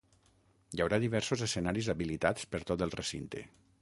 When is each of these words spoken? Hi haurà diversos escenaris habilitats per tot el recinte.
Hi 0.77 0.81
haurà 0.85 0.97
diversos 1.03 1.43
escenaris 1.49 1.91
habilitats 1.95 2.51
per 2.55 2.63
tot 2.73 2.85
el 2.87 2.95
recinte. 3.01 3.45